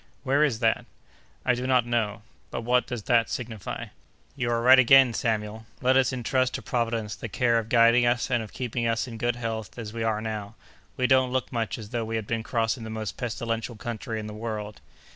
[0.23, 0.87] "Where is that?"
[1.45, 2.23] "I do not know.
[2.49, 3.89] But what does that signify?"
[4.35, 5.67] "You are right again, Samuel!
[5.79, 9.19] Let us intrust to Providence the care of guiding us and of keeping us in
[9.19, 10.55] good health as we are now.
[10.97, 14.25] We don't look much as though we had been crossing the most pestilential country in
[14.25, 14.81] the world!"